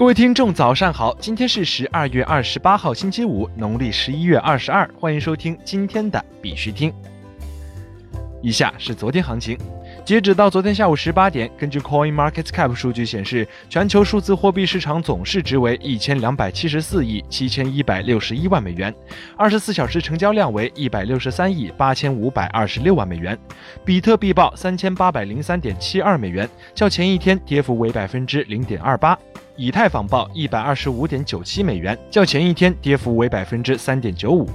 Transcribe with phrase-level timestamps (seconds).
[0.00, 1.14] 各位听众，早上好！
[1.20, 4.88] 今天是十二月二十八号，星期五，农历十一月二十二。
[4.98, 6.90] 欢迎收听今天的必须听。
[8.42, 9.58] 以下是昨天行情。
[10.04, 18.94] 截止到昨天下午十八点，根据 Coin Market Cap 数据显示，全球数字货币市场总市值为一千两百七十四亿七千一百六十一万美元，
[19.36, 23.38] 二十四小时成交量为一百六十三亿八千五百二十六万美元。
[23.84, 29.18] 比特币报三千八百零三点七二美元，较前一天跌幅为百分之零点二八。
[29.56, 34.48] 以太坊报一百二十五点九七美元，较前一天跌幅为百分之三点九五。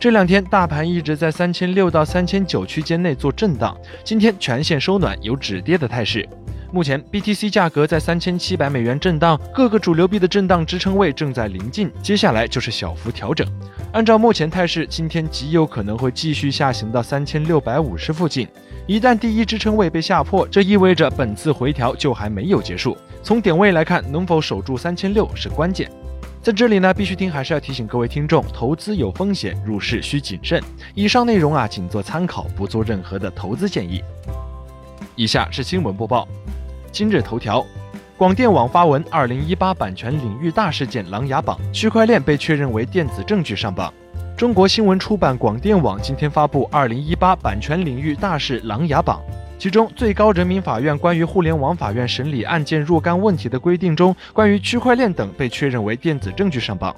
[0.00, 6.26] 这两天大盘一直在三千六到三千九区间内做震荡，今天全线收暖，有止跌的态势。
[6.70, 13.44] 目前 BTC 价格在三千七百美元震荡，各个主流币的震荡支撑位正在临近，接下来就是小幅调整。
[13.92, 18.46] 按照目前态势，今天极有可能会继续下行到三千六百五十附近。
[18.86, 22.96] 一旦第一支撑位被下破，这意味着本次回调就还没有结束。
[23.20, 25.90] 从点位来看，能否守住三千六是关键。
[26.40, 30.62] 在这里呢，必须听还是要提醒各位听众，投资有风险，入市需谨慎。
[30.94, 34.02] 以上内容啊，仅做参考，不做任何的投资建议。
[35.16, 36.26] 以下是新闻播报。
[36.92, 37.66] 今日头条，
[38.16, 43.92] 广电网发文：二零一八版权领域大事件琅琊榜，区块链被确认为电子证据上榜。
[44.36, 49.20] 中国新闻出版广电网今天发布二零一八版权领域大事琅琊榜。
[49.58, 56.94] 其中，最高人民法院关于互联网法院审理案件若干问题的规定中，关于区块链等被确认为电子证据上榜。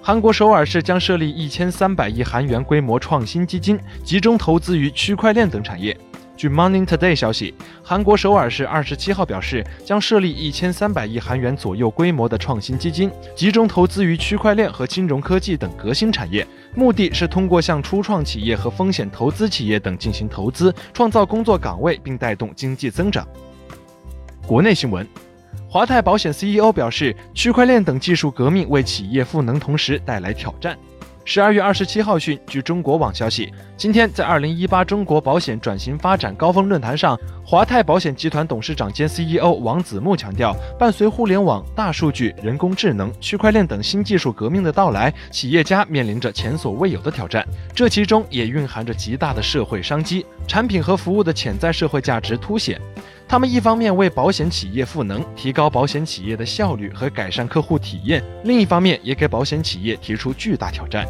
[0.00, 5.94] 韩国首尔市将设立一千三百亿韩元规模创新基金，集中投资于区块链等产业。
[6.36, 23.26] 据 Morning Today 消息，韩国首尔市二十七号表示，将设立一千三百亿韩元左右规模的创新基金，集中投资于区块链和金融科技等革新产业，目的是通过向初创企业和风险投资企业等进行投资，创造工作岗位，并带动经济增长。
[24.44, 25.06] 国内新闻，
[25.68, 30.76] 华泰保险 CEO 表示，区块链等技术革命为企业赋能同时带来挑战。
[31.26, 47.42] 十二月二十七号讯，据中国网消息，今天在二零一八中国保险转型发展高峰论坛上，华泰保险集团董事长兼 CEO 王子木强调，伴随互联网、大数据、人工智能、区块链等新技术革命的到来，企业家面临着前所未有的挑战，
[47.74, 52.78] 这其中也蕴含着极大的社会商机，产品和服务的潜在社会价值凸显。
[53.34, 61.04] 他们一方面为保险企业赋能，提高保险企业的效率和改善客户体验；另一方面也给保险企业提出巨大挑战。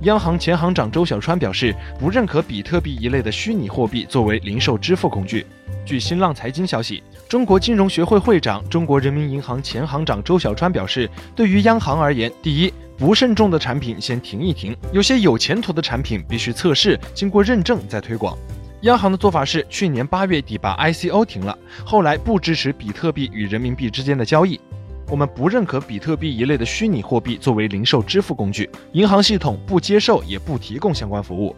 [0.00, 5.46] 央行前行长周小川表示，不认可比特币一类的虚拟货币作为零售支付工具。
[5.84, 18.36] 据新浪财经消息，中国金融学会会长、中国人民银行前行长周小川表示，对于央行而言，第一，不慎重的产品先停一停，有些有前途的产品必须测试，经过认证再推广。
[18.82, 24.60] 央行的做法是，去年八月底把 ICO 停了，后来不支持比特币与人民币之间的交易。
[25.08, 31.56] 我们不认可比特币一类的虚拟货币作为零售支付工具，银行系统不接受也不提供相关服务。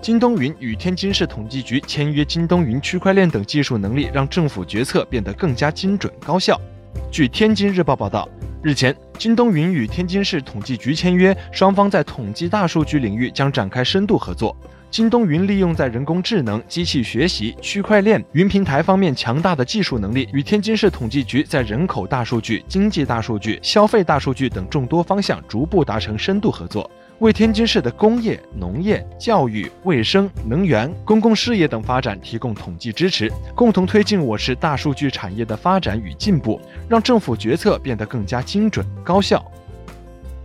[0.00, 6.58] 京东云与天津市统计局签约，京东云区块链等技术能力让政府决策变得更加精准高效。
[7.12, 8.26] 据天津日报报道，
[8.62, 14.56] 日前，京东云与天津市统计局签约，双方在统计大数据领域将展开深度合作。
[14.90, 26.90] 京东云利用在人工智能、机器学习、区块链、云平台方面强大的技术能力，与天津市统计局在人口大数据、经济大数据、消费大数据等众多方向逐步达成深度合作，
[27.20, 39.40] 为天津市的工业、农业、教育、卫生、能源、公共事业等发展提供统计支持，共同推进我市大数据产业的发展与进步，让政府决策变得更加精准高效。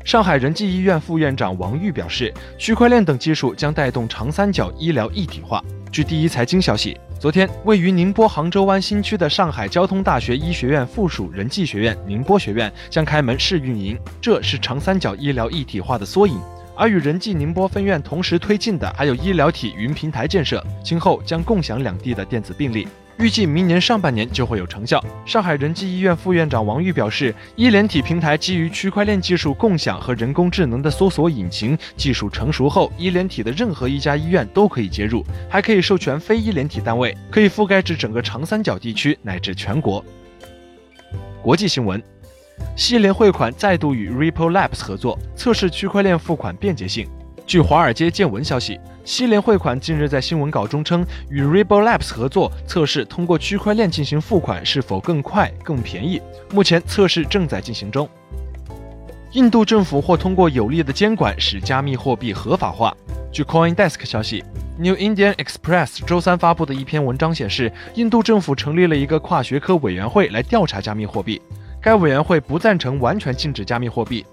[0.06, 5.64] 上海仁济医院副院长王玉表示，区块链等技术将带动长三角医疗一体化。
[5.92, 16.40] 据第一财经消息，昨天位于宁波杭州湾新区的上海交通大学医学院附属仁济学院宁波学院将开门试运营，这是长三角医疗一体化的缩影。
[16.76, 22.88] 而与仁济宁波分院同时推进的还有医疗体云平台建设，今后将共享两地的电子病历。
[23.18, 25.04] 预计明年上半年就会有成效。
[25.26, 40.04] 上海仁济医院副院长王玉表示，医联体平台基于区块链技术共享和人工智能的搜索引擎技术成熟后，医联体的任何一家医院都可以接入，还可以授权非医联体单位，可以覆盖至整个长三角地区乃至全国。
[41.42, 42.04] 国际新闻：
[42.76, 47.08] 西联汇款再度与 Ripple Labs 合作，测试区块链付款便捷性。
[47.48, 56.20] 据华尔街见闻消息，西联汇款近日在新闻稿中称，与 Ripple Labs 合作测试通过区块链进行付款是否更快、更便宜。
[56.52, 58.10] 目前测试正在进行中。
[59.34, 62.96] 印度政府或通过有力的监管使加密货币合法化。
[63.32, 64.44] 据 CoinDesk 消息
[64.80, 71.40] ，New Indian Express 周三发布的一篇文章显示，印度政府成立了一个跨学科委员会来调查加密货币。
[71.80, 74.26] 该委员会不赞成完全禁止加密货币。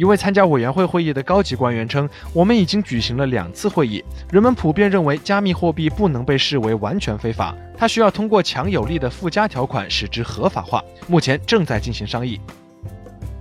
[0.00, 4.02] 一位参加委员会会议的高级官员称：“我们已经举行了两次会议，
[4.32, 10.82] 人们普遍认为加密货币不能被视为完全非法，它需要通过强有力的附加条款使之合法化。
[11.06, 12.40] 目前正在进行商议。”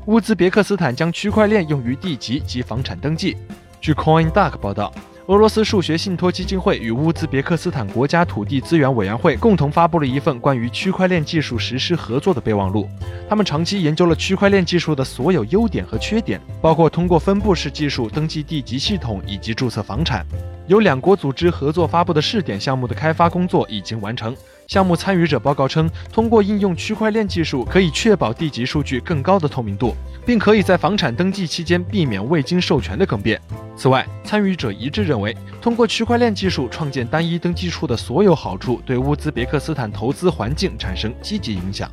[0.07, 3.37] 乌兹别克斯坦将区块链用于地籍及房产登记。
[3.79, 4.93] 据 CoinDuck 报道，
[5.29, 12.89] 俄罗斯数学信托基金会与乌兹别克斯坦国家土地资源委员会共同发布了一份关于区块链技术实施合作的备忘录。
[13.29, 20.25] 他们长期研究了区块链技术的所有优点和缺点，包括通过分布式技术登记地籍系统以及注册房产。
[20.65, 24.35] 由两国组织合作发布的试点项目的开发工作已经完成。
[24.69, 29.95] 项目参与者报告称，通过应用区块链技术，可以确保地籍数据更高的透明度。
[30.27, 33.41] 并可以在房产登记期间避免未经授权的更变。
[33.75, 41.89] 此外，参与者一致认为，通过区块链技术创建单一登记处的所有好处对乌兹别克斯坦投资环境产生积极影响。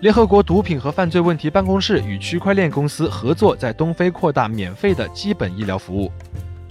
[0.00, 6.10] 联合国毒品和犯罪问题办公室与区块链公司合作，在东非扩大免费的基本医疗服务。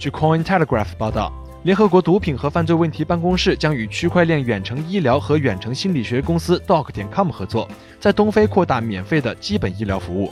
[0.00, 1.32] 据 Cointelegraph 报道。
[1.64, 7.66] 联合国毒品和犯罪问题办公室将与区块链远程医疗和远程心理学公司 Doc 点 com 合作，
[7.98, 10.30] 在东非扩大免费的基本医疗服务。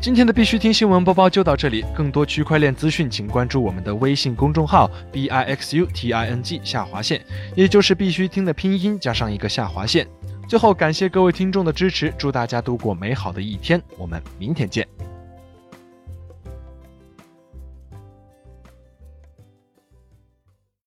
[0.00, 7.20] 今天的必须听新闻播报就到这里，更多区块链资讯，请关注我们的微信公众号 b i x u t i n g 下划线，
[7.56, 10.06] 也就是必须听的拼音加上一个下划线。
[10.46, 14.86] 最后，感谢各位听众的支持，祝大家度过美好的一天，我们明天见。